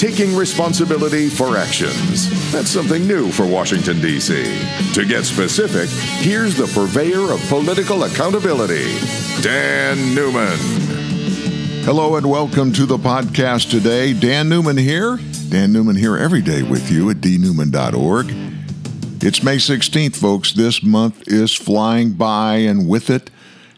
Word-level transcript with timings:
taking 0.00 0.34
responsibility 0.34 1.28
for 1.28 1.58
actions. 1.58 2.50
That's 2.52 2.70
something 2.70 3.06
new 3.06 3.30
for 3.30 3.46
Washington, 3.46 4.00
D.C. 4.00 4.44
To 4.94 5.04
get 5.04 5.26
specific, 5.26 5.90
here's 6.24 6.56
the 6.56 6.64
purveyor 6.68 7.30
of 7.30 7.38
political 7.50 8.04
accountability, 8.04 8.96
Dan 9.42 10.14
Newman. 10.14 10.56
Hello 11.84 12.16
and 12.16 12.30
welcome 12.30 12.72
to 12.72 12.86
the 12.86 12.96
podcast 12.96 13.70
today. 13.70 14.14
Dan 14.14 14.48
Newman 14.48 14.78
here. 14.78 15.18
Dan 15.50 15.70
Newman 15.70 15.96
here 15.96 16.16
every 16.16 16.40
day 16.40 16.62
with 16.62 16.90
you 16.90 17.10
at 17.10 17.16
dnewman.org. 17.16 18.30
It's 19.22 19.42
May 19.42 19.56
16th, 19.56 20.16
folks. 20.16 20.54
This 20.54 20.82
month 20.82 21.28
is 21.28 21.52
flying 21.52 22.12
by, 22.12 22.54
and 22.54 22.88
with 22.88 23.10
it 23.10 23.28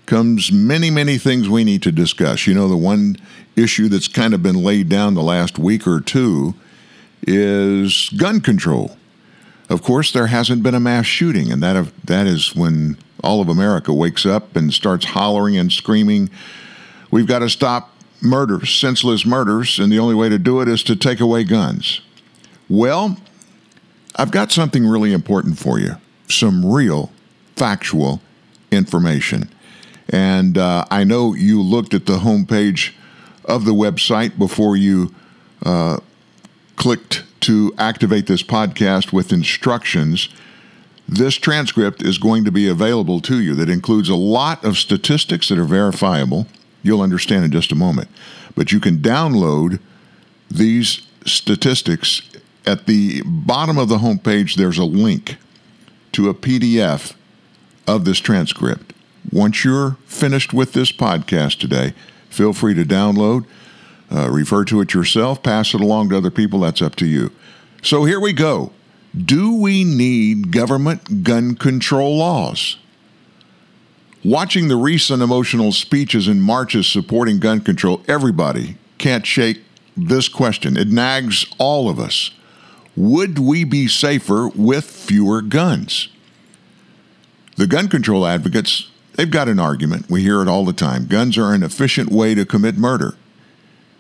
comes 0.07 0.53
many, 0.53 0.91
many 0.91 1.19
things 1.19 1.49
we 1.49 1.65
need 1.65 1.83
to 1.83 1.93
discuss. 1.93 2.47
You 2.47 2.55
know, 2.55 2.69
the 2.69 2.77
one 2.77 3.17
issue 3.57 3.89
that's 3.89 4.09
kind 4.09 4.35
of 4.35 4.43
been 4.43 4.63
laid 4.63 4.89
down 4.89 5.15
the 5.15 5.23
last 5.23 5.59
week 5.59 5.87
or 5.87 6.01
two 6.01 6.55
is 7.27 8.11
gun 8.17 8.41
control. 8.41 8.97
Of 9.69 9.83
course, 9.83 10.13
there 10.13 10.27
hasn't 10.27 10.63
been 10.63 10.75
a 10.75 10.81
mass 10.81 11.07
shooting, 11.07 11.53
and 11.53 11.63
that, 11.63 11.87
that 12.05 12.27
is 12.27 12.55
when 12.55 12.99
all 13.23 13.41
of 13.41 13.49
America 13.49 13.93
wakes 13.93 14.27
up 14.27 14.57
and 14.57 14.73
starts 14.73 15.07
hollering 15.07 15.57
and 15.57 15.73
screaming, 15.73 16.31
We've 17.13 17.27
got 17.27 17.41
to 17.41 17.51
stop 17.51 17.91
murders, 18.23 18.75
senseless 18.75 19.27
murders, 19.27 19.79
and 19.79 19.93
the 19.93 19.99
only 19.99 20.15
way 20.15 20.31
to 20.31 20.39
do 20.39 20.63
it 20.63 20.69
is 20.69 20.83
to 20.85 20.97
take 20.97 21.21
away 21.21 21.45
guns. 21.45 22.01
Well, 22.71 23.19
I've 24.17 24.31
got 24.31 24.51
something 24.51 24.87
really 24.87 25.13
important 25.13 25.59
for 25.59 25.79
you 25.79 25.97
some 26.29 26.65
real, 26.65 27.13
factual 27.55 28.23
information. 28.71 29.51
And 30.13 30.59
uh, 30.59 30.85
I 30.91 31.05
know 31.05 31.35
you 31.35 31.63
looked 31.63 31.95
at 31.95 32.05
the 32.05 32.19
homepage 32.19 32.93
of 33.47 33.65
the 33.65 33.73
website 33.73 34.39
before 34.39 34.77
you 34.77 35.15
uh, 35.65 35.99
clicked 36.77 37.25
to 37.41 37.75
activate 37.79 38.27
this 38.27 38.43
podcast 38.43 39.13
with 39.13 39.33
instructions. 39.33 40.29
This 41.09 41.35
transcript 41.35 42.03
is 42.03 42.19
going 42.19 42.45
to 42.45 42.53
be 42.53 42.69
available 42.69 43.21
to 43.21 43.41
you 43.41 43.55
that 43.55 43.69
includes 43.69 44.09
a 44.09 44.15
lot 44.15 44.65
of 44.65 44.77
statistics 44.77 45.49
that 45.49 45.59
are 45.59 45.65
verifiable. 45.65 46.47
You'll 46.83 47.01
understand 47.01 47.45
in 47.45 47.51
just 47.51 47.73
a 47.73 47.77
moment. 47.77 48.09
But 48.55 48.71
you 48.71 48.81
can 48.81 48.99
download 48.99 49.81
these 50.51 51.07
statistics. 51.25 52.23
At 52.67 52.87
the 52.87 53.23
bottom 53.25 53.79
of 53.79 53.89
the 53.89 53.99
homepage, 53.99 54.55
there's 54.55 54.79
a 54.79 54.85
link 54.85 55.37
to 56.13 56.29
a 56.29 56.35
PDF 56.35 57.15
of 57.87 58.05
this 58.05 58.19
transcript. 58.19 58.92
Once 59.31 59.65
you're 59.65 59.97
finished 60.07 60.53
with 60.53 60.73
this 60.73 60.91
podcast 60.91 61.59
today, 61.59 61.95
Feel 62.33 62.55
free 62.55 62.73
to 62.73 62.85
download, 62.85 63.45
uh, 64.11 64.31
refer 64.31 64.65
to 64.65 64.81
it 64.81 64.95
yourself, 64.95 65.43
pass 65.43 65.75
it 65.75 65.83
along 65.83 66.09
to 66.09 66.17
other 66.17 66.31
people. 66.31 66.61
That's 66.61 66.81
up 66.81 66.97
to 66.97 67.07
you. 67.07 67.31
So 67.83 68.05
here 68.05 68.19
we 68.19 68.33
go. 68.33 68.73
Do 69.15 69.55
we 69.55 69.85
need 69.85 70.51
government 70.51 71.25
gun 71.25 71.57
control 71.57 72.17
laws? 72.17 72.79
Watching 74.25 74.69
the 74.69 74.77
recent 74.77 75.21
emotional 75.21 75.73
speeches 75.73 76.27
and 76.27 76.43
marches 76.43 76.87
supporting 76.87 77.39
gun 77.39 77.61
control, 77.61 78.03
everybody 78.09 78.79
can't 78.97 79.27
shake 79.27 79.63
this 79.95 80.29
question. 80.29 80.79
It 80.79 80.89
nags 80.89 81.45
all 81.59 81.91
of 81.91 82.01
us. 82.01 82.31
Would 82.97 83.39
we 83.39 83.65
be 83.65 83.89
safer 83.89 84.49
with 84.49 84.85
fewer 84.85 85.43
guns? 85.43 86.09
The 87.57 87.67
gun 87.67 87.89
control 87.89 88.27
advocates 88.27 88.89
They've 89.15 89.31
got 89.31 89.49
an 89.49 89.61
argument. 89.61 90.11
We 90.11 90.23
hear 90.23 90.41
it 90.41 90.49
all 90.49 90.65
the 90.65 90.73
time. 90.73 91.07
Guns 91.07 91.37
are 91.37 91.53
an 91.53 91.63
efficient 91.63 92.11
way 92.11 92.35
to 92.35 92.47
commit 92.47 92.77
murder. 92.77 93.15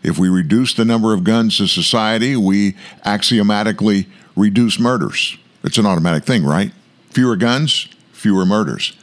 If 0.03 0.19
we 0.19 0.29
reduce 0.29 0.75
the 0.75 0.85
number 0.85 1.15
of 1.15 1.23
guns 1.23 1.61
in 1.61 1.69
society, 1.69 2.35
we 2.35 2.77
axiomatically 3.05 4.09
reduce 4.35 4.79
murders. 4.79 5.37
It's 5.63 5.79
an 5.79 5.87
automatic 5.87 6.25
thing, 6.25 6.45
right? 6.45 6.73
Fewer 7.11 7.37
guns, 7.37 7.89
fewer 8.13 8.45
murders. 8.45 8.97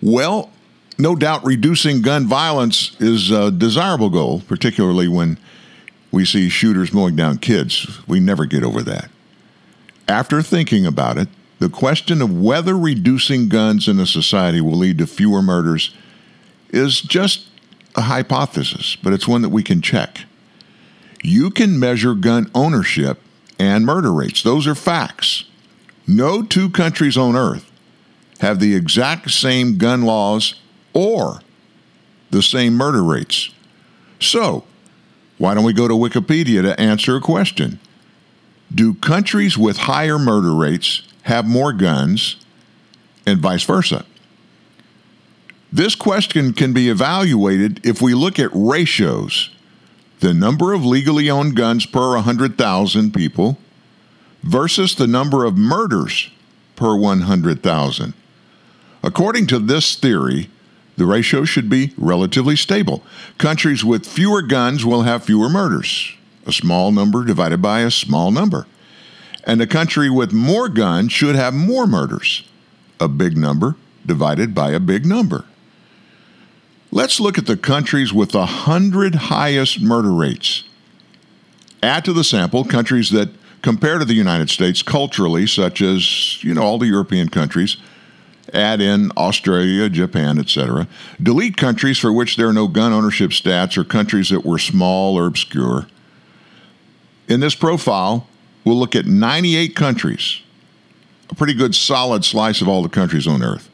Well, 0.00 0.50
no 0.98 1.16
doubt 1.16 1.44
reducing 1.44 2.02
gun 2.02 2.26
violence 2.26 2.94
is 3.00 3.30
a 3.30 3.50
desirable 3.50 4.10
goal, 4.10 4.42
particularly 4.46 5.08
when 5.08 5.38
we 6.12 6.24
see 6.24 6.48
shooters 6.48 6.92
mowing 6.92 7.16
down 7.16 7.38
kids. 7.38 8.06
We 8.06 8.20
never 8.20 8.44
get 8.44 8.62
over 8.62 8.82
that. 8.82 9.10
After 10.06 10.42
thinking 10.42 10.86
about 10.86 11.18
it, 11.18 11.28
the 11.64 11.70
question 11.70 12.20
of 12.20 12.30
whether 12.30 12.76
reducing 12.76 13.48
guns 13.48 13.88
in 13.88 13.98
a 13.98 14.04
society 14.04 14.60
will 14.60 14.76
lead 14.76 14.98
to 14.98 15.06
fewer 15.06 15.40
murders 15.40 15.94
is 16.68 17.00
just 17.00 17.46
a 17.94 18.02
hypothesis, 18.02 18.98
but 19.02 19.14
it's 19.14 19.26
one 19.26 19.40
that 19.40 19.48
we 19.48 19.62
can 19.62 19.80
check. 19.80 20.26
You 21.22 21.48
can 21.48 21.80
measure 21.80 22.12
gun 22.12 22.50
ownership 22.54 23.18
and 23.58 23.86
murder 23.86 24.12
rates, 24.12 24.42
those 24.42 24.66
are 24.66 24.74
facts. 24.74 25.44
No 26.06 26.42
two 26.42 26.68
countries 26.68 27.16
on 27.16 27.34
earth 27.34 27.72
have 28.40 28.60
the 28.60 28.74
exact 28.74 29.30
same 29.30 29.78
gun 29.78 30.02
laws 30.02 30.60
or 30.92 31.40
the 32.30 32.42
same 32.42 32.74
murder 32.74 33.02
rates. 33.02 33.54
So, 34.20 34.64
why 35.38 35.54
don't 35.54 35.64
we 35.64 35.72
go 35.72 35.88
to 35.88 35.94
Wikipedia 35.94 36.60
to 36.60 36.78
answer 36.78 37.16
a 37.16 37.22
question? 37.22 37.80
Do 38.74 38.92
countries 38.92 39.56
with 39.56 39.78
higher 39.78 40.18
murder 40.18 40.54
rates 40.54 41.00
have 41.24 41.46
more 41.46 41.72
guns, 41.72 42.36
and 43.26 43.40
vice 43.40 43.64
versa. 43.64 44.04
This 45.72 45.94
question 45.94 46.52
can 46.52 46.72
be 46.72 46.88
evaluated 46.88 47.84
if 47.84 48.00
we 48.00 48.14
look 48.14 48.38
at 48.38 48.50
ratios 48.52 49.50
the 50.20 50.32
number 50.32 50.72
of 50.72 50.84
legally 50.84 51.28
owned 51.28 51.54
guns 51.54 51.84
per 51.84 52.14
100,000 52.14 53.12
people 53.12 53.58
versus 54.42 54.94
the 54.94 55.06
number 55.06 55.44
of 55.44 55.58
murders 55.58 56.30
per 56.76 56.96
100,000. 56.96 58.14
According 59.02 59.46
to 59.48 59.58
this 59.58 59.96
theory, 59.96 60.48
the 60.96 61.04
ratio 61.04 61.44
should 61.44 61.68
be 61.68 61.92
relatively 61.98 62.56
stable. 62.56 63.02
Countries 63.36 63.84
with 63.84 64.06
fewer 64.06 64.40
guns 64.40 64.84
will 64.84 65.02
have 65.02 65.24
fewer 65.24 65.50
murders, 65.50 66.14
a 66.46 66.52
small 66.52 66.90
number 66.90 67.24
divided 67.24 67.60
by 67.60 67.80
a 67.80 67.90
small 67.90 68.30
number. 68.30 68.66
And 69.46 69.60
a 69.60 69.66
country 69.66 70.08
with 70.08 70.32
more 70.32 70.68
guns 70.68 71.12
should 71.12 71.36
have 71.36 71.54
more 71.54 71.86
murders, 71.86 72.48
a 72.98 73.08
big 73.08 73.36
number 73.36 73.76
divided 74.06 74.54
by 74.54 74.72
a 74.72 74.80
big 74.80 75.06
number. 75.06 75.44
Let's 76.90 77.20
look 77.20 77.38
at 77.38 77.46
the 77.46 77.56
countries 77.56 78.12
with 78.12 78.30
the 78.30 78.38
100 78.38 79.14
highest 79.14 79.80
murder 79.80 80.12
rates. 80.12 80.64
Add 81.82 82.04
to 82.06 82.12
the 82.12 82.24
sample 82.24 82.64
countries 82.64 83.10
that 83.10 83.30
compare 83.62 83.98
to 83.98 84.04
the 84.04 84.14
United 84.14 84.48
States 84.48 84.82
culturally, 84.82 85.46
such 85.46 85.82
as, 85.82 86.42
you 86.42 86.54
know, 86.54 86.62
all 86.62 86.78
the 86.78 86.86
European 86.86 87.28
countries. 87.28 87.76
Add 88.52 88.80
in 88.80 89.10
Australia, 89.16 89.88
Japan, 89.88 90.38
etc. 90.38 90.86
Delete 91.22 91.56
countries 91.56 91.98
for 91.98 92.12
which 92.12 92.36
there 92.36 92.48
are 92.48 92.52
no 92.52 92.68
gun 92.68 92.92
ownership 92.92 93.30
stats 93.30 93.76
or 93.76 93.84
countries 93.84 94.28
that 94.28 94.44
were 94.44 94.58
small 94.58 95.18
or 95.18 95.26
obscure. 95.26 95.86
In 97.26 97.40
this 97.40 97.54
profile, 97.54 98.28
We'll 98.64 98.76
look 98.76 98.96
at 98.96 99.06
98 99.06 99.76
countries, 99.76 100.40
a 101.28 101.34
pretty 101.34 101.54
good 101.54 101.74
solid 101.74 102.24
slice 102.24 102.60
of 102.60 102.68
all 102.68 102.82
the 102.82 102.88
countries 102.88 103.26
on 103.26 103.42
earth. 103.42 103.70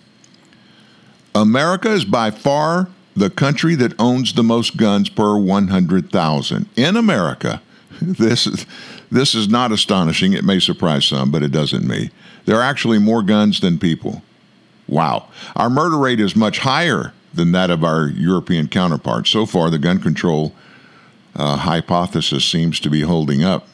America 1.35 1.91
is 1.91 2.05
by 2.05 2.31
far 2.31 2.89
the 3.15 3.31
country 3.31 3.75
that 3.77 3.99
owns 4.01 4.33
the 4.33 4.43
most 4.43 4.77
guns 4.77 5.09
per 5.09 5.39
100,000. 5.39 6.69
In 6.77 6.97
America, 6.97 7.63
this 8.03 8.47
is, 8.47 8.67
this 9.11 9.35
is 9.35 9.49
not 9.49 9.73
astonishing. 9.73 10.33
It 10.33 10.45
may 10.45 10.59
surprise 10.59 11.05
some, 11.05 11.31
but 11.31 11.43
it 11.43 11.53
doesn't 11.53 11.87
me. 11.87 12.11
There 12.47 12.57
are 12.57 12.63
actually 12.63 12.99
more 12.99 13.23
guns 13.23 13.61
than 13.61 13.79
people. 13.79 14.23
Wow. 14.89 15.29
Our 15.55 15.71
murder 15.71 15.99
rate 15.99 16.19
is 16.19 16.35
much 16.35 16.59
higher 16.59 17.13
than 17.33 17.53
that 17.53 17.71
of 17.71 17.85
our 17.85 18.09
European 18.09 18.67
counterparts. 18.67 19.31
So 19.31 19.47
far, 19.47 19.71
the 19.71 19.79
gun 19.79 20.01
control 20.01 20.53
uh, 21.37 21.59
hypothesis 21.59 22.45
seems 22.45 22.81
to 22.81 22.91
be 22.91 23.03
holding 23.03 23.45
up 23.45 23.69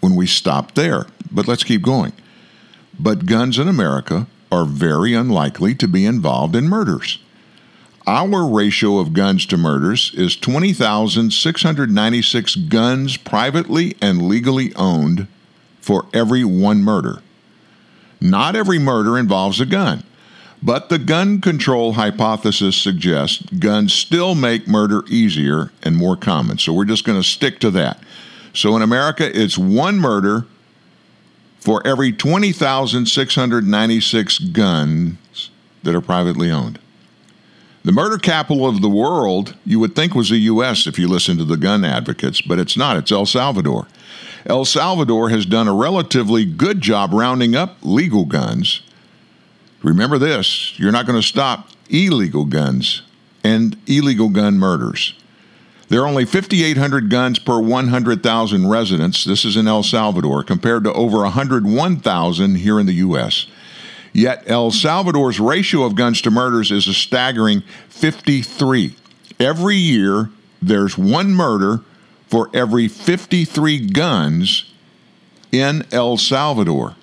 when 0.00 0.14
we 0.14 0.26
stop 0.26 0.74
there. 0.74 1.06
But 1.30 1.48
let's 1.48 1.64
keep 1.64 1.80
going. 1.82 2.12
But 2.98 3.26
guns 3.26 3.58
in 3.58 3.68
America 3.68 4.26
are 4.50 4.64
very 4.64 5.12
unlikely 5.14 5.74
to 5.76 5.86
be 5.86 6.04
involved 6.06 6.56
in 6.56 6.68
murders. 6.68 7.18
Our 8.06 8.48
ratio 8.48 8.96
of 8.98 9.12
guns 9.12 9.44
to 9.46 9.56
murders 9.58 10.12
is 10.14 10.34
20,696 10.36 12.54
guns 12.54 13.18
privately 13.18 13.96
and 14.00 14.22
legally 14.22 14.74
owned 14.76 15.26
for 15.80 16.06
every 16.14 16.42
one 16.42 16.82
murder. 16.82 17.20
Not 18.20 18.56
every 18.56 18.78
murder 18.78 19.18
involves 19.18 19.60
a 19.60 19.66
gun, 19.66 20.04
but 20.62 20.88
the 20.88 20.98
gun 20.98 21.42
control 21.42 21.92
hypothesis 21.92 22.76
suggests 22.76 23.42
guns 23.58 23.92
still 23.92 24.34
make 24.34 24.66
murder 24.66 25.04
easier 25.08 25.70
and 25.82 25.94
more 25.94 26.16
common. 26.16 26.56
So 26.58 26.72
we're 26.72 26.86
just 26.86 27.04
going 27.04 27.20
to 27.20 27.28
stick 27.28 27.58
to 27.60 27.70
that. 27.72 28.02
So 28.58 28.74
in 28.74 28.82
America, 28.82 29.30
it's 29.40 29.56
one 29.56 30.00
murder 30.00 30.44
for 31.60 31.80
every 31.86 32.10
20,696 32.10 34.38
guns 34.40 35.50
that 35.84 35.94
are 35.94 36.00
privately 36.00 36.50
owned. 36.50 36.80
The 37.84 37.92
murder 37.92 38.18
capital 38.18 38.66
of 38.66 38.82
the 38.82 38.88
world, 38.88 39.54
you 39.64 39.78
would 39.78 39.94
think 39.94 40.12
was 40.12 40.30
the 40.30 40.38
U.S. 40.38 40.88
if 40.88 40.98
you 40.98 41.06
listen 41.06 41.38
to 41.38 41.44
the 41.44 41.56
gun 41.56 41.84
advocates, 41.84 42.42
but 42.42 42.58
it's 42.58 42.76
not. 42.76 42.96
It's 42.96 43.12
El 43.12 43.26
Salvador. 43.26 43.86
El 44.44 44.64
Salvador 44.64 45.28
has 45.28 45.46
done 45.46 45.68
a 45.68 45.72
relatively 45.72 46.44
good 46.44 46.80
job 46.80 47.12
rounding 47.12 47.54
up 47.54 47.76
legal 47.82 48.24
guns. 48.24 48.82
Remember 49.84 50.18
this 50.18 50.76
you're 50.80 50.90
not 50.90 51.06
going 51.06 51.20
to 51.20 51.26
stop 51.26 51.68
illegal 51.88 52.44
guns 52.44 53.02
and 53.44 53.76
illegal 53.86 54.30
gun 54.30 54.58
murders. 54.58 55.14
There 55.88 56.02
are 56.02 56.06
only 56.06 56.26
5,800 56.26 57.08
guns 57.08 57.38
per 57.38 57.58
100,000 57.60 58.68
residents. 58.68 59.24
This 59.24 59.44
is 59.44 59.56
in 59.56 59.66
El 59.66 59.82
Salvador, 59.82 60.42
compared 60.42 60.84
to 60.84 60.92
over 60.92 61.18
101,000 61.18 62.54
here 62.56 62.78
in 62.78 62.86
the 62.86 62.94
U.S. 62.94 63.46
Yet 64.12 64.44
El 64.46 64.70
Salvador's 64.70 65.40
ratio 65.40 65.84
of 65.84 65.94
guns 65.94 66.20
to 66.22 66.30
murders 66.30 66.70
is 66.70 66.88
a 66.88 66.94
staggering 66.94 67.62
53. 67.88 68.96
Every 69.40 69.76
year, 69.76 70.30
there's 70.60 70.98
one 70.98 71.32
murder 71.32 71.80
for 72.26 72.50
every 72.52 72.88
53 72.88 73.86
guns 73.86 74.70
in 75.50 75.86
El 75.90 76.18
Salvador. 76.18 76.96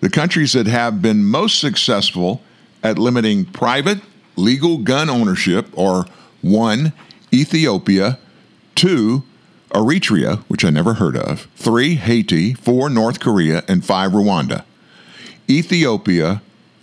The 0.00 0.10
countries 0.10 0.52
that 0.52 0.66
have 0.66 1.02
been 1.02 1.24
most 1.24 1.58
successful 1.58 2.42
at 2.82 2.98
limiting 2.98 3.46
private 3.46 3.98
legal 4.36 4.78
gun 4.78 5.08
ownership 5.08 5.66
are 5.76 6.06
one, 6.42 6.92
Ethiopia, 7.34 8.20
two, 8.76 9.24
Eritrea, 9.70 10.38
which 10.46 10.64
I 10.64 10.70
never 10.70 10.94
heard 10.94 11.16
of, 11.16 11.48
three, 11.56 11.96
Haiti, 11.96 12.54
four, 12.54 12.88
North 12.88 13.18
Korea, 13.18 13.64
and 13.66 13.84
five, 13.84 14.12
Rwanda. 14.12 14.62
Ethiopia, 15.50 16.42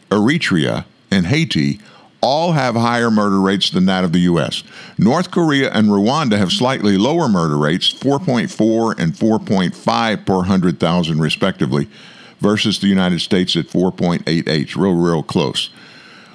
Eritrea, 0.10 0.84
and 1.10 1.28
Haiti 1.28 1.80
all 2.20 2.52
have 2.52 2.76
higher 2.76 3.10
murder 3.10 3.40
rates 3.40 3.70
than 3.70 3.86
that 3.86 4.04
of 4.04 4.12
the 4.12 4.20
U.S. 4.20 4.64
North 4.98 5.32
Korea 5.32 5.72
and 5.72 5.88
Rwanda 5.88 6.38
have 6.38 6.52
slightly 6.52 6.98
lower 6.98 7.30
murder 7.30 7.58
rates, 7.58 7.92
4.4 7.94 9.00
and 9.00 9.14
4.5 9.14 10.26
per 10.26 10.36
100,000 10.36 11.20
respectively, 11.20 11.88
versus 12.42 12.80
the 12.80 12.88
United 12.88 13.22
States 13.22 13.56
at 13.56 13.68
4.88, 13.68 14.76
real, 14.76 14.96
real 14.96 15.24
close. 15.24 15.70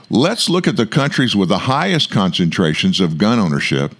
Let's 0.09 0.49
look 0.49 0.67
at 0.67 0.77
the 0.77 0.87
countries 0.87 1.37
with 1.37 1.51
the 1.51 1.59
highest 1.59 2.11
concentrations 2.11 2.99
of 2.99 3.19
gun 3.19 3.39
ownership 3.39 3.95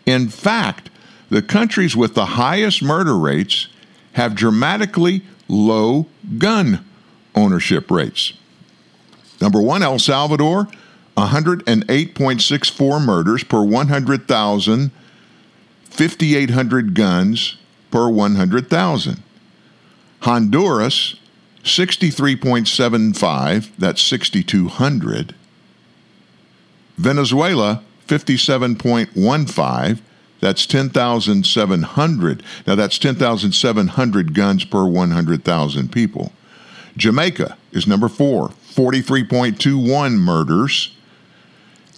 In 0.05 0.29
fact, 0.29 0.89
the 1.29 1.41
countries 1.41 1.95
with 1.95 2.13
the 2.13 2.25
highest 2.25 2.81
murder 2.81 3.17
rates 3.17 3.67
have 4.13 4.35
dramatically 4.35 5.23
low 5.47 6.07
gun 6.37 6.85
ownership 7.35 7.91
rates. 7.91 8.33
Number 9.41 9.61
one, 9.61 9.83
El 9.83 9.99
Salvador, 9.99 10.67
108.64 11.17 13.05
murders 13.05 13.43
per 13.43 13.61
100,000, 13.63 14.91
5,800 15.89 16.93
guns 16.93 17.57
per 17.91 18.09
100,000. 18.09 19.23
Honduras, 20.21 21.15
63.75, 21.63 23.69
that's 23.77 24.01
6,200. 24.01 25.35
Venezuela, 26.97 27.83
57.15, 28.07 29.99
that's 30.39 30.65
10,700. 30.65 32.43
Now, 32.65 32.75
that's 32.75 32.97
10,700 32.97 34.33
guns 34.33 34.65
per 34.65 34.85
100,000 34.85 35.91
people. 35.91 36.31
Jamaica 36.97 37.57
is 37.71 37.87
number 37.87 38.07
four, 38.07 38.49
43.21 38.49 40.17
murders 40.17 40.95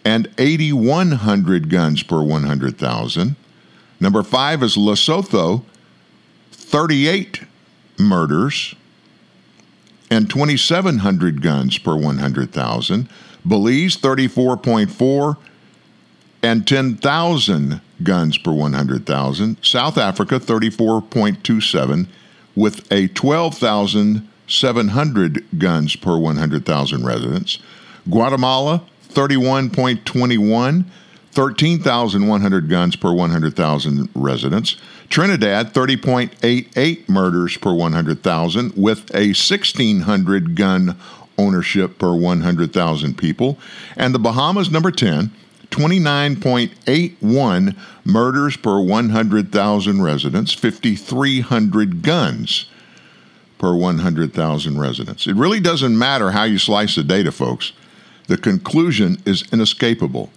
and 0.03 0.27
8,100 0.37 1.69
guns 1.69 2.03
per 2.03 2.21
100,000. 2.21 3.35
Number 3.99 4.23
five 4.23 4.63
is 4.63 4.75
Lesotho, 4.75 5.63
38 6.51 7.41
murders 7.99 8.75
and 10.09 10.29
2,700 10.29 11.41
guns 11.41 11.77
per 11.77 11.95
100,000. 11.95 13.09
Belize, 13.47 13.97
34.4 13.97 15.37
and 16.43 16.67
10,000 16.67 17.81
guns 18.03 18.37
per 18.37 18.51
100,000. 18.51 19.63
South 19.63 19.97
Africa, 19.97 20.39
34.27, 20.39 22.07
with 22.55 22.91
a 22.91 23.07
12,700 23.07 25.45
guns 25.57 25.95
per 25.95 26.17
100,000 26.17 27.05
residents. 27.05 27.59
Guatemala, 28.09 28.83
31.21, 29.09 30.85
13,100 31.31 32.69
guns 32.69 32.95
per 32.95 33.13
100,000 33.13 34.09
residents. 34.13 34.75
Trinidad, 35.09 35.73
30.88 35.73 37.09
murders 37.09 37.57
per 37.57 37.73
100,000, 37.73 38.73
with 38.75 39.09
a 39.15 39.27
1,600 39.27 40.55
gun 40.55 40.97
ownership 41.37 41.97
per 41.97 42.13
100,000 42.13 43.17
people. 43.17 43.57
And 43.95 44.13
the 44.13 44.19
Bahamas, 44.19 44.69
number 44.69 44.91
10, 44.91 45.31
29.81 45.71 47.75
murders 48.05 48.55
per 48.57 48.79
100,000 48.79 50.01
residents, 50.01 50.53
5,300 50.53 52.03
guns 52.03 52.67
per 53.57 53.75
100,000 53.75 54.79
residents. 54.79 55.27
It 55.27 55.35
really 55.35 55.59
doesn't 55.59 55.97
matter 55.97 56.31
how 56.31 56.43
you 56.43 56.59
slice 56.59 56.95
the 56.95 57.03
data, 57.03 57.31
folks. 57.31 57.71
The 58.27 58.37
conclusion 58.37 59.21
is 59.25 59.43
inescapable. 59.51 60.31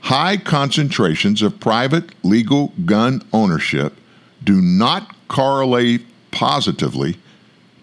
High 0.00 0.36
concentrations 0.36 1.40
of 1.40 1.60
private 1.60 2.12
legal 2.24 2.72
gun 2.84 3.22
ownership 3.32 3.94
do 4.42 4.60
not 4.60 5.14
correlate 5.28 6.04
positively 6.30 7.16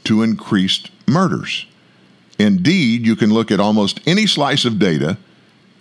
to 0.03 0.22
increased 0.22 0.91
murders. 1.08 1.65
Indeed, 2.38 3.05
you 3.05 3.15
can 3.15 3.34
look 3.34 3.51
at 3.51 3.60
almost 3.60 4.00
any 4.05 4.27
slice 4.27 4.65
of 4.65 4.77
data 4.77 5.17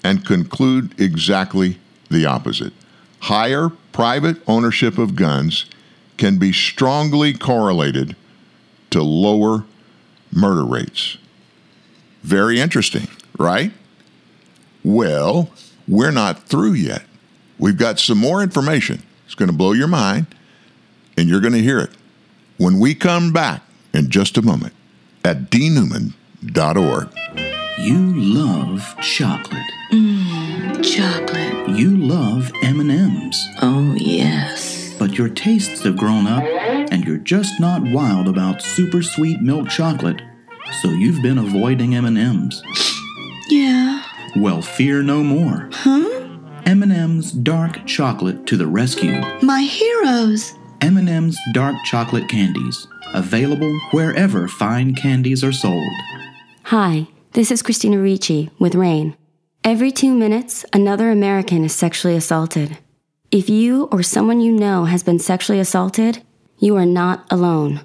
and 0.02 0.24
conclude 0.24 0.98
exactly 1.00 1.78
the 2.10 2.26
opposite. 2.26 2.72
Higher 3.20 3.70
private 3.92 4.36
ownership 4.46 4.98
of 4.98 5.16
guns 5.16 5.66
can 6.16 6.38
be 6.38 6.52
strongly 6.52 7.32
correlated 7.32 8.16
to 8.90 9.02
lower 9.02 9.64
murder 10.32 10.64
rates. 10.64 11.16
Very 12.22 12.60
interesting, 12.60 13.08
right? 13.38 13.72
Well, 14.84 15.50
we're 15.86 16.10
not 16.10 16.44
through 16.44 16.74
yet. 16.74 17.02
We've 17.58 17.76
got 17.76 17.98
some 17.98 18.18
more 18.18 18.42
information. 18.42 19.02
It's 19.26 19.34
going 19.34 19.50
to 19.50 19.56
blow 19.56 19.72
your 19.72 19.88
mind 19.88 20.26
and 21.16 21.28
you're 21.28 21.40
going 21.40 21.52
to 21.52 21.62
hear 21.62 21.78
it 21.78 21.90
when 22.56 22.78
we 22.78 22.94
come 22.94 23.32
back 23.32 23.62
in 23.92 24.10
just 24.10 24.38
a 24.38 24.42
moment 24.42 24.74
at 25.24 25.50
dnewman.org. 25.50 27.49
You 27.82 28.12
love 28.14 28.94
chocolate. 29.00 29.62
Mmm, 29.90 30.84
chocolate. 30.84 31.78
You 31.78 31.96
love 31.96 32.52
M&Ms. 32.62 33.48
Oh, 33.62 33.94
yes. 33.96 34.94
But 34.98 35.16
your 35.16 35.30
tastes 35.30 35.82
have 35.84 35.96
grown 35.96 36.26
up 36.26 36.44
and 36.44 37.04
you're 37.04 37.16
just 37.16 37.58
not 37.58 37.82
wild 37.82 38.28
about 38.28 38.60
super 38.60 39.02
sweet 39.02 39.40
milk 39.40 39.70
chocolate. 39.70 40.20
So 40.82 40.88
you've 40.90 41.22
been 41.22 41.38
avoiding 41.38 41.94
M&Ms. 41.94 42.62
Yeah. 43.48 44.04
Well, 44.36 44.60
fear 44.60 45.02
no 45.02 45.22
more. 45.24 45.70
Huh? 45.72 46.38
M&M's 46.66 47.32
dark 47.32 47.86
chocolate 47.86 48.46
to 48.48 48.58
the 48.58 48.66
rescue. 48.66 49.22
My 49.40 49.62
heroes. 49.62 50.54
M&M's 50.82 51.38
dark 51.54 51.76
chocolate 51.84 52.28
candies, 52.28 52.86
available 53.14 53.74
wherever 53.92 54.48
fine 54.48 54.94
candies 54.94 55.42
are 55.42 55.52
sold. 55.52 55.92
Hi, 56.64 57.08
this 57.32 57.52
is 57.52 57.62
Christina 57.62 57.98
Ricci 57.98 58.50
with 58.58 58.74
RAINN. 58.74 59.16
Every 59.62 59.92
two 59.92 60.14
minutes, 60.14 60.64
another 60.72 61.10
American 61.10 61.64
is 61.64 61.72
sexually 61.72 62.16
assaulted. 62.16 62.78
If 63.30 63.48
you 63.48 63.84
or 63.92 64.02
someone 64.02 64.40
you 64.40 64.50
know 64.50 64.86
has 64.86 65.04
been 65.04 65.20
sexually 65.20 65.60
assaulted, 65.60 66.22
you 66.58 66.76
are 66.76 66.86
not 66.86 67.24
alone. 67.30 67.82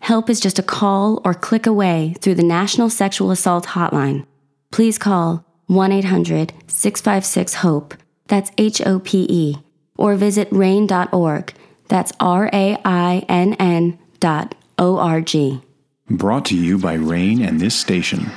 Help 0.00 0.28
is 0.28 0.40
just 0.40 0.58
a 0.58 0.62
call 0.62 1.22
or 1.24 1.32
click 1.32 1.66
away 1.66 2.14
through 2.20 2.34
the 2.34 2.42
National 2.42 2.90
Sexual 2.90 3.30
Assault 3.30 3.66
Hotline. 3.68 4.26
Please 4.70 4.98
call 4.98 5.46
1 5.68 5.90
800 5.90 6.52
656 6.66 7.54
HOPE, 7.54 7.94
that's 8.26 8.50
H 8.58 8.82
O 8.84 8.98
P 8.98 9.26
E, 9.30 9.56
or 9.96 10.16
visit 10.16 10.50
rainn.org, 10.50 11.54
that's 11.88 12.12
R 12.20 12.50
A 12.52 12.76
I 12.84 13.24
N 13.28 13.54
N 13.54 13.98
dot 14.20 14.54
O 14.78 14.98
R 14.98 15.22
G. 15.22 15.62
Brought 16.10 16.44
to 16.46 16.56
you 16.56 16.76
by 16.76 16.94
RAINN 16.94 17.40
and 17.42 17.58
this 17.58 17.74
station. 17.74 18.30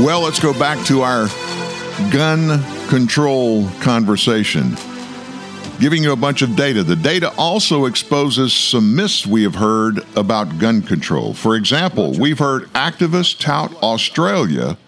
Well, 0.00 0.22
let's 0.22 0.40
go 0.40 0.58
back 0.58 0.82
to 0.86 1.02
our 1.02 1.26
gun 2.10 2.64
control 2.88 3.68
conversation. 3.80 4.74
Giving 5.78 6.02
you 6.02 6.12
a 6.12 6.16
bunch 6.16 6.40
of 6.40 6.56
data. 6.56 6.82
The 6.82 6.96
data 6.96 7.34
also 7.36 7.84
exposes 7.84 8.54
some 8.54 8.96
myths 8.96 9.26
we 9.26 9.42
have 9.42 9.56
heard 9.56 10.00
about 10.16 10.58
gun 10.58 10.80
control. 10.80 11.34
For 11.34 11.54
example, 11.54 12.14
we've 12.18 12.38
heard 12.38 12.62
activists 12.72 13.38
tout 13.38 13.74
Australia, 13.82 14.78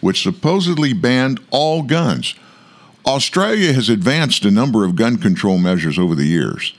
which 0.00 0.22
supposedly 0.22 0.92
banned 0.92 1.40
all 1.50 1.82
guns. 1.82 2.36
Australia 3.04 3.72
has 3.72 3.88
advanced 3.88 4.44
a 4.44 4.52
number 4.52 4.84
of 4.84 4.94
gun 4.94 5.16
control 5.16 5.58
measures 5.58 5.98
over 5.98 6.14
the 6.14 6.26
years. 6.26 6.74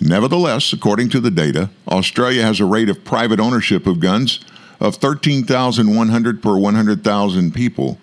Nevertheless, 0.00 0.72
according 0.72 1.10
to 1.10 1.20
the 1.20 1.30
data, 1.30 1.70
Australia 1.86 2.42
has 2.42 2.58
a 2.58 2.64
rate 2.64 2.88
of 2.88 3.04
private 3.04 3.38
ownership 3.38 3.86
of 3.86 4.00
guns 4.00 4.40
of 4.80 4.96
13,100 4.96 6.42
per 6.42 6.56
100,000 6.56 7.54
people, 7.54 7.98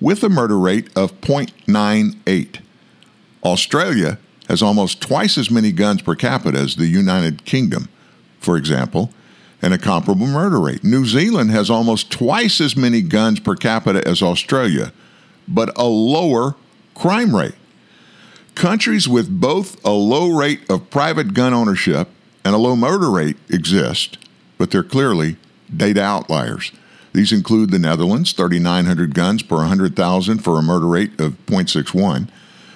with 0.00 0.22
a 0.22 0.28
murder 0.28 0.58
rate 0.58 0.88
of 0.96 1.20
0.98. 1.20 2.60
Australia 3.44 4.18
has 4.48 4.62
almost 4.62 5.00
twice 5.00 5.36
as 5.38 5.50
many 5.50 5.72
guns 5.72 6.02
per 6.02 6.14
capita 6.14 6.58
as 6.58 6.76
the 6.76 6.86
United 6.86 7.44
Kingdom, 7.44 7.88
for 8.40 8.56
example, 8.56 9.10
and 9.60 9.74
a 9.74 9.78
comparable 9.78 10.26
murder 10.26 10.60
rate. 10.60 10.84
New 10.84 11.04
Zealand 11.04 11.50
has 11.50 11.68
almost 11.68 12.10
twice 12.10 12.60
as 12.60 12.76
many 12.76 13.02
guns 13.02 13.40
per 13.40 13.54
capita 13.54 14.06
as 14.06 14.22
Australia, 14.22 14.92
but 15.46 15.76
a 15.76 15.84
lower 15.84 16.54
crime 16.94 17.34
rate. 17.34 17.54
Countries 18.54 19.08
with 19.08 19.40
both 19.40 19.84
a 19.84 19.90
low 19.90 20.28
rate 20.28 20.68
of 20.70 20.90
private 20.90 21.34
gun 21.34 21.52
ownership 21.52 22.08
and 22.44 22.54
a 22.54 22.58
low 22.58 22.74
murder 22.74 23.10
rate 23.10 23.36
exist, 23.48 24.18
but 24.56 24.70
they're 24.70 24.82
clearly 24.82 25.36
data 25.74 26.02
outliers. 26.02 26.72
These 27.12 27.32
include 27.32 27.70
the 27.70 27.78
Netherlands, 27.78 28.32
3,900 28.32 29.14
guns 29.14 29.42
per 29.42 29.56
100,000 29.56 30.38
for 30.38 30.58
a 30.58 30.62
murder 30.62 30.86
rate 30.86 31.18
of 31.20 31.32
0.61. 31.46 32.28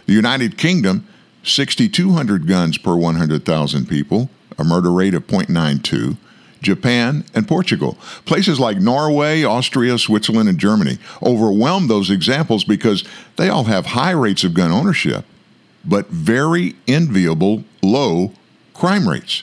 The 0.06 0.12
United 0.12 0.58
Kingdom, 0.58 1.06
6,200 1.44 2.46
guns 2.46 2.78
per 2.78 2.96
100,000 2.96 3.88
people, 3.88 4.30
a 4.58 4.64
murder 4.64 4.92
rate 4.92 5.14
of 5.14 5.26
0.92. 5.26 6.16
Japan 6.62 7.24
and 7.34 7.46
Portugal. 7.46 7.98
Places 8.24 8.58
like 8.58 8.78
Norway, 8.78 9.42
Austria, 9.42 9.98
Switzerland, 9.98 10.48
and 10.48 10.58
Germany 10.58 10.98
overwhelm 11.22 11.88
those 11.88 12.10
examples 12.10 12.64
because 12.64 13.04
they 13.36 13.48
all 13.48 13.64
have 13.64 13.86
high 13.86 14.12
rates 14.12 14.44
of 14.44 14.54
gun 14.54 14.70
ownership, 14.70 15.24
but 15.84 16.08
very 16.08 16.76
enviable 16.86 17.64
low 17.82 18.32
crime 18.74 19.08
rates. 19.08 19.42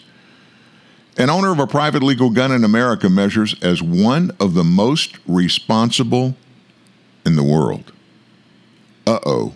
An 1.19 1.29
owner 1.29 1.51
of 1.51 1.59
a 1.59 1.67
private 1.67 2.01
legal 2.01 2.29
gun 2.29 2.49
in 2.49 2.63
America 2.63 3.09
measures 3.09 3.53
as 3.61 3.83
one 3.83 4.31
of 4.39 4.53
the 4.53 4.63
most 4.63 5.17
responsible 5.27 6.37
in 7.25 7.35
the 7.35 7.43
world. 7.43 7.91
Uh 9.05 9.19
oh. 9.25 9.53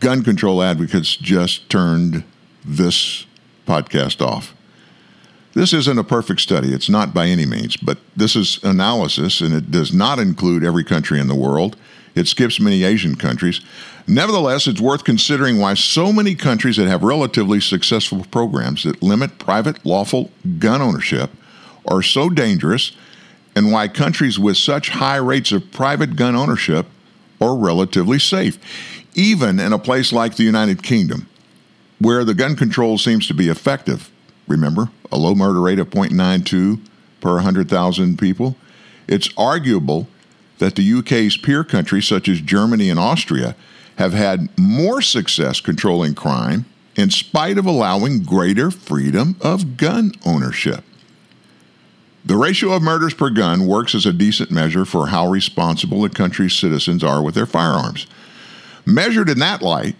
Gun 0.00 0.24
control 0.24 0.62
advocates 0.62 1.14
just 1.14 1.68
turned 1.68 2.24
this 2.64 3.26
podcast 3.66 4.24
off. 4.24 4.54
This 5.52 5.74
isn't 5.74 5.98
a 5.98 6.04
perfect 6.04 6.40
study, 6.40 6.72
it's 6.72 6.88
not 6.88 7.12
by 7.12 7.26
any 7.26 7.44
means, 7.44 7.76
but 7.76 7.98
this 8.16 8.34
is 8.34 8.60
analysis 8.62 9.42
and 9.42 9.52
it 9.52 9.70
does 9.70 9.92
not 9.92 10.18
include 10.18 10.64
every 10.64 10.84
country 10.84 11.20
in 11.20 11.28
the 11.28 11.34
world. 11.34 11.76
It 12.14 12.26
skips 12.26 12.60
many 12.60 12.82
Asian 12.82 13.14
countries. 13.14 13.60
Nevertheless, 14.06 14.66
it's 14.66 14.80
worth 14.80 15.04
considering 15.04 15.58
why 15.58 15.74
so 15.74 16.12
many 16.12 16.34
countries 16.34 16.76
that 16.76 16.88
have 16.88 17.02
relatively 17.02 17.60
successful 17.60 18.24
programs 18.30 18.84
that 18.84 19.02
limit 19.02 19.38
private 19.38 19.84
lawful 19.86 20.30
gun 20.58 20.82
ownership 20.82 21.30
are 21.86 22.02
so 22.02 22.28
dangerous 22.28 22.92
and 23.54 23.72
why 23.72 23.88
countries 23.88 24.38
with 24.38 24.56
such 24.56 24.90
high 24.90 25.16
rates 25.16 25.52
of 25.52 25.70
private 25.70 26.16
gun 26.16 26.34
ownership 26.34 26.86
are 27.40 27.56
relatively 27.56 28.18
safe, 28.18 28.58
even 29.14 29.58
in 29.58 29.72
a 29.72 29.78
place 29.78 30.12
like 30.12 30.36
the 30.36 30.44
United 30.44 30.82
Kingdom, 30.82 31.26
where 31.98 32.24
the 32.24 32.34
gun 32.34 32.56
control 32.56 32.98
seems 32.98 33.26
to 33.26 33.34
be 33.34 33.48
effective. 33.48 34.10
Remember, 34.46 34.90
a 35.10 35.16
low 35.16 35.34
murder 35.34 35.60
rate 35.60 35.78
of 35.78 35.90
0.92 35.90 36.80
per 37.20 37.34
100,000 37.34 38.18
people. 38.18 38.56
It's 39.08 39.30
arguable 39.36 40.08
that 40.60 40.76
the 40.76 40.92
UK's 40.92 41.36
peer 41.36 41.64
countries, 41.64 42.06
such 42.06 42.28
as 42.28 42.40
Germany 42.40 42.88
and 42.88 42.98
Austria, 42.98 43.56
have 43.96 44.12
had 44.12 44.48
more 44.58 45.02
success 45.02 45.60
controlling 45.60 46.14
crime 46.14 46.64
in 46.96 47.10
spite 47.10 47.58
of 47.58 47.66
allowing 47.66 48.22
greater 48.22 48.70
freedom 48.70 49.36
of 49.40 49.76
gun 49.76 50.12
ownership. 50.24 50.84
The 52.24 52.36
ratio 52.36 52.72
of 52.72 52.82
murders 52.82 53.14
per 53.14 53.30
gun 53.30 53.66
works 53.66 53.94
as 53.94 54.04
a 54.04 54.12
decent 54.12 54.50
measure 54.50 54.84
for 54.84 55.08
how 55.08 55.28
responsible 55.28 56.04
a 56.04 56.10
country's 56.10 56.54
citizens 56.54 57.02
are 57.02 57.22
with 57.22 57.34
their 57.34 57.46
firearms. 57.46 58.06
Measured 58.84 59.30
in 59.30 59.38
that 59.38 59.62
light, 59.62 59.96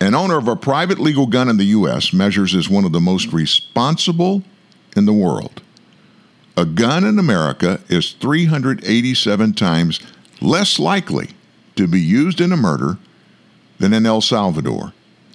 an 0.00 0.14
owner 0.14 0.38
of 0.38 0.46
a 0.46 0.56
private 0.56 0.98
legal 0.98 1.26
gun 1.26 1.48
in 1.48 1.56
the 1.56 1.64
U.S. 1.64 2.12
measures 2.12 2.54
as 2.54 2.70
one 2.70 2.84
of 2.84 2.92
the 2.92 3.00
most 3.00 3.32
responsible 3.32 4.44
in 4.96 5.04
the 5.04 5.12
world. 5.12 5.62
A 6.56 6.64
gun 6.64 7.04
in 7.04 7.18
America 7.18 7.80
is 7.88 8.12
387 8.12 9.54
times 9.54 10.00
less 10.40 10.78
likely 10.78 11.30
to 11.76 11.86
be 11.86 12.00
used 12.00 12.40
in 12.40 12.52
a 12.52 12.56
murder 12.56 12.98
than 13.78 13.92
in 13.92 14.06
El 14.06 14.20
Salvador. 14.20 14.92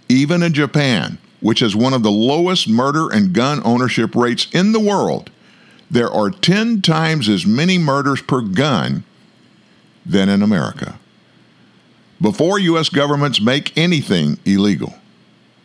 Even 0.08 0.44
in 0.44 0.54
Japan, 0.54 1.18
which 1.42 1.60
has 1.60 1.76
one 1.76 1.94
of 1.94 2.04
the 2.04 2.12
lowest 2.12 2.68
murder 2.68 3.12
and 3.12 3.34
gun 3.34 3.62
ownership 3.66 4.16
rates 4.16 4.48
in 4.52 4.72
the 4.72 4.80
world, 4.80 5.32
there 5.90 6.12
are 6.12 6.30
10 6.30 6.82
times 6.82 7.30
as 7.30 7.46
many 7.46 7.78
murders 7.78 8.22
per 8.22 8.42
gun 8.42 9.04
than 10.06 10.30
in 10.30 10.42
America. 10.42 11.00
Before 12.22 12.60
U.S. 12.60 12.90
governments 12.90 13.42
make 13.42 13.78
anything 13.78 14.38
illegal, 14.46 14.96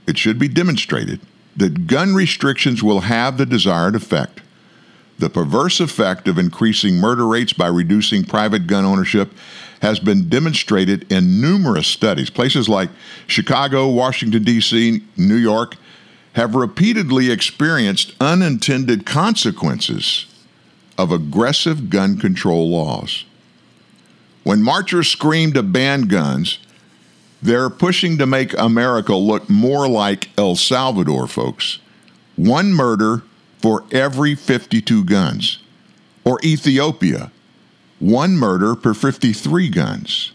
it 0.07 0.19
should 0.19 0.39
be 0.39 0.49
demonstrated 0.49 1.21
that 1.57 1.87
gun 1.87 2.15
restrictions 2.15 2.83
will 2.83 3.01
have 3.01 3.37
the 3.37 3.47
desired 3.47 3.95
effect. 3.95 4.41
The 5.21 5.29
perverse 5.29 5.81
effect 5.81 6.29
of 6.29 6.39
increasing 6.39 6.95
murder 6.95 7.27
rates 7.29 7.53
by 7.53 7.67
reducing 7.67 8.25
private 8.25 8.67
gun 8.67 8.87
ownership 8.87 9.31
has 9.83 10.01
been 10.01 10.31
demonstrated 10.31 11.13
in 11.13 11.43
numerous 11.43 11.87
studies. 11.87 12.31
Places 12.31 12.71
like 12.71 12.89
Chicago, 13.27 13.87
Washington, 13.89 14.43
D.C., 14.45 15.03
New 15.19 15.37
York 15.37 15.77
have 16.33 16.55
repeatedly 16.55 17.31
experienced 17.31 18.15
unintended 18.19 19.05
consequences 19.05 20.25
of 20.97 21.13
aggressive 21.13 21.91
gun 21.91 22.19
control 22.19 22.71
laws. 22.71 23.27
When 24.43 24.63
marchers 24.63 25.09
screamed 25.09 25.53
to 25.53 25.63
ban 25.63 26.03
guns, 26.03 26.61
They're 27.43 27.71
pushing 27.71 28.19
to 28.19 28.27
make 28.27 28.59
America 28.59 29.15
look 29.15 29.49
more 29.49 29.89
like 29.89 30.29
El 30.37 30.57
Salvador, 30.57 31.27
folks. 31.27 31.79
One 32.37 32.73
murder 32.73 33.23
for 33.61 33.85
every 33.93 34.35
52 34.35 35.05
guns. 35.05 35.59
Or 36.25 36.39
Ethiopia, 36.43 37.31
one 37.99 38.37
murder 38.37 38.75
per 38.75 38.95
53 38.95 39.69
guns. 39.69 40.33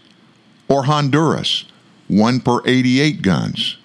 Or 0.68 0.84
Honduras, 0.84 1.64
one 2.08 2.40
per 2.40 2.60
88 2.66 3.22
guns. 3.22 3.76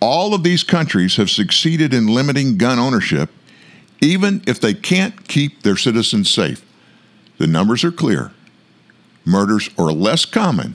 All 0.00 0.34
of 0.34 0.42
these 0.42 0.62
countries 0.62 1.16
have 1.16 1.30
succeeded 1.30 1.94
in 1.94 2.06
limiting 2.06 2.58
gun 2.58 2.78
ownership, 2.78 3.30
even 4.00 4.42
if 4.46 4.60
they 4.60 4.74
can't 4.74 5.26
keep 5.26 5.62
their 5.62 5.76
citizens 5.76 6.30
safe. 6.30 6.64
The 7.38 7.46
numbers 7.46 7.82
are 7.84 7.92
clear. 7.92 8.32
Murders 9.24 9.70
are 9.78 9.90
less 9.90 10.24
common 10.24 10.74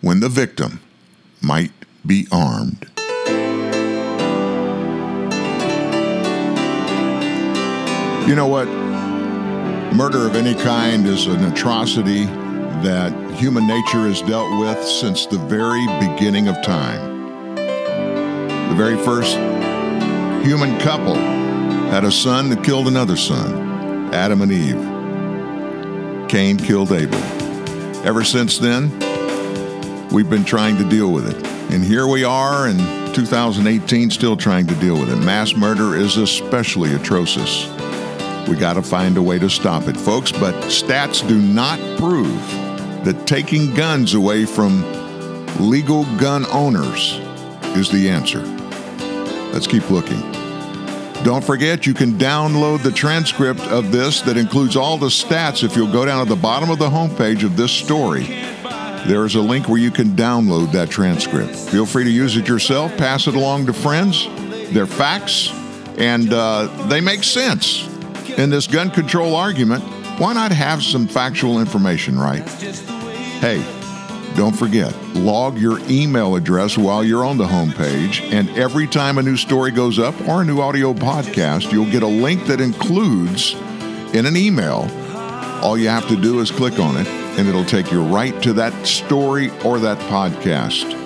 when 0.00 0.20
the 0.20 0.28
victim 0.28 0.80
might 1.40 1.72
be 2.04 2.26
armed. 2.30 2.88
You 8.26 8.34
know 8.34 8.48
what? 8.48 8.66
Murder 9.94 10.26
of 10.26 10.34
any 10.34 10.56
kind 10.56 11.06
is 11.06 11.28
an 11.28 11.44
atrocity 11.44 12.24
that 12.24 13.12
human 13.36 13.68
nature 13.68 14.08
has 14.08 14.20
dealt 14.22 14.58
with 14.58 14.84
since 14.84 15.26
the 15.26 15.38
very 15.38 15.86
beginning 16.00 16.48
of 16.48 16.60
time. 16.64 17.54
The 17.54 18.74
very 18.74 18.96
first 18.96 19.36
human 20.44 20.76
couple 20.80 21.14
had 21.14 22.02
a 22.02 22.10
son 22.10 22.48
that 22.50 22.64
killed 22.64 22.88
another 22.88 23.16
son, 23.16 24.12
Adam 24.12 24.42
and 24.42 24.50
Eve. 24.50 26.28
Cain 26.28 26.56
killed 26.56 26.90
Abel. 26.90 27.22
Ever 28.04 28.24
since 28.24 28.58
then, 28.58 28.90
we've 30.10 30.28
been 30.28 30.44
trying 30.44 30.76
to 30.78 30.88
deal 30.88 31.12
with 31.12 31.28
it. 31.28 31.46
And 31.72 31.84
here 31.84 32.08
we 32.08 32.24
are 32.24 32.66
in 32.66 32.78
2018 33.14 34.10
still 34.10 34.36
trying 34.36 34.66
to 34.66 34.74
deal 34.74 34.98
with 34.98 35.10
it. 35.10 35.16
Mass 35.24 35.54
murder 35.54 35.94
is 35.94 36.16
especially 36.16 36.92
atrocious. 36.92 37.75
We 38.48 38.54
got 38.54 38.74
to 38.74 38.82
find 38.82 39.16
a 39.16 39.22
way 39.22 39.40
to 39.40 39.50
stop 39.50 39.88
it, 39.88 39.96
folks, 39.96 40.30
but 40.30 40.54
stats 40.64 41.26
do 41.26 41.36
not 41.40 41.80
prove 41.98 42.40
that 43.04 43.26
taking 43.26 43.74
guns 43.74 44.14
away 44.14 44.46
from 44.46 44.84
legal 45.58 46.04
gun 46.18 46.46
owners 46.52 47.14
is 47.76 47.90
the 47.90 48.08
answer. 48.08 48.40
Let's 49.52 49.66
keep 49.66 49.90
looking. 49.90 50.20
Don't 51.24 51.42
forget, 51.44 51.86
you 51.86 51.94
can 51.94 52.12
download 52.12 52.84
the 52.84 52.92
transcript 52.92 53.60
of 53.62 53.90
this 53.90 54.20
that 54.20 54.36
includes 54.36 54.76
all 54.76 54.96
the 54.96 55.08
stats 55.08 55.64
if 55.64 55.74
you'll 55.74 55.90
go 55.90 56.04
down 56.04 56.24
to 56.24 56.28
the 56.32 56.40
bottom 56.40 56.70
of 56.70 56.78
the 56.78 56.88
homepage 56.88 57.42
of 57.42 57.56
this 57.56 57.72
story. 57.72 58.26
There 59.06 59.24
is 59.24 59.34
a 59.34 59.40
link 59.40 59.68
where 59.68 59.80
you 59.80 59.90
can 59.90 60.10
download 60.10 60.70
that 60.72 60.88
transcript. 60.88 61.56
Feel 61.56 61.86
free 61.86 62.04
to 62.04 62.10
use 62.10 62.36
it 62.36 62.46
yourself, 62.46 62.96
pass 62.96 63.26
it 63.26 63.34
along 63.34 63.66
to 63.66 63.72
friends. 63.72 64.28
They're 64.72 64.86
facts, 64.86 65.50
and 65.98 66.32
uh, 66.32 66.66
they 66.86 67.00
make 67.00 67.24
sense 67.24 67.88
in 68.36 68.50
this 68.50 68.66
gun 68.66 68.90
control 68.90 69.34
argument, 69.34 69.82
why 70.18 70.32
not 70.32 70.52
have 70.52 70.82
some 70.82 71.06
factual 71.06 71.60
information, 71.60 72.18
right? 72.18 72.48
Hey, 73.40 73.64
don't 74.36 74.56
forget, 74.56 74.94
log 75.14 75.58
your 75.58 75.78
email 75.88 76.36
address 76.36 76.76
while 76.76 77.02
you're 77.02 77.24
on 77.24 77.38
the 77.38 77.46
homepage, 77.46 78.20
and 78.32 78.50
every 78.50 78.86
time 78.86 79.18
a 79.18 79.22
new 79.22 79.36
story 79.36 79.70
goes 79.70 79.98
up 79.98 80.14
or 80.28 80.42
a 80.42 80.44
new 80.44 80.60
audio 80.60 80.92
podcast, 80.92 81.72
you'll 81.72 81.90
get 81.90 82.02
a 82.02 82.06
link 82.06 82.46
that 82.46 82.60
includes 82.60 83.54
in 84.14 84.26
an 84.26 84.36
email. 84.36 84.90
All 85.62 85.78
you 85.78 85.88
have 85.88 86.06
to 86.08 86.16
do 86.16 86.40
is 86.40 86.50
click 86.50 86.78
on 86.78 86.96
it, 86.96 87.06
and 87.06 87.48
it'll 87.48 87.64
take 87.64 87.90
you 87.90 88.02
right 88.02 88.42
to 88.42 88.52
that 88.54 88.86
story 88.86 89.50
or 89.64 89.78
that 89.78 89.98
podcast. 90.10 91.05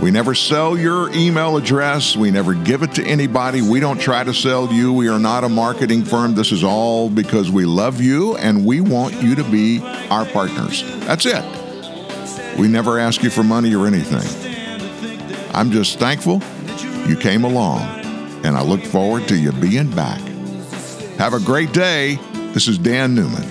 We 0.00 0.12
never 0.12 0.34
sell 0.34 0.78
your 0.78 1.10
email 1.12 1.56
address. 1.56 2.16
We 2.16 2.30
never 2.30 2.54
give 2.54 2.82
it 2.82 2.92
to 2.92 3.04
anybody. 3.04 3.62
We 3.62 3.80
don't 3.80 4.00
try 4.00 4.22
to 4.22 4.32
sell 4.32 4.72
you. 4.72 4.92
We 4.92 5.08
are 5.08 5.18
not 5.18 5.42
a 5.42 5.48
marketing 5.48 6.04
firm. 6.04 6.34
This 6.34 6.52
is 6.52 6.62
all 6.62 7.10
because 7.10 7.50
we 7.50 7.64
love 7.64 8.00
you 8.00 8.36
and 8.36 8.64
we 8.64 8.80
want 8.80 9.20
you 9.20 9.34
to 9.34 9.42
be 9.42 9.80
our 10.10 10.24
partners. 10.24 10.84
That's 11.00 11.26
it. 11.26 11.44
We 12.58 12.68
never 12.68 12.98
ask 12.98 13.22
you 13.24 13.30
for 13.30 13.42
money 13.42 13.74
or 13.74 13.86
anything. 13.86 14.22
I'm 15.52 15.72
just 15.72 15.98
thankful 15.98 16.42
you 17.08 17.16
came 17.16 17.42
along, 17.42 17.80
and 18.44 18.56
I 18.56 18.62
look 18.62 18.84
forward 18.84 19.26
to 19.28 19.36
you 19.36 19.50
being 19.52 19.90
back. 19.90 20.20
Have 21.18 21.32
a 21.32 21.40
great 21.40 21.72
day. 21.72 22.16
This 22.52 22.68
is 22.68 22.78
Dan 22.78 23.14
Newman 23.14 23.44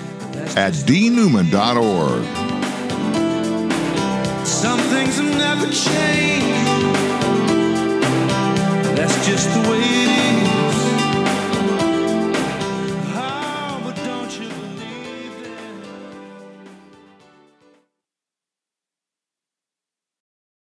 at 0.56 0.72
dnewman.org. 0.72 2.37
Some 4.60 4.80
things 4.90 5.18
have 5.18 5.36
never 5.36 5.66
changed. 5.66 6.96
That's 8.96 9.24
just 9.24 9.48
the 9.54 9.70
way 9.70 9.78
it 9.78 10.32
is. 10.32 10.37